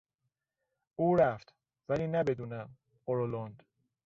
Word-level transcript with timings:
او 0.95 1.15
رفت 1.15 1.53
ولی 1.89 2.07
نه 2.07 2.23
بدون 2.23 2.65
غرولند. 3.05 3.63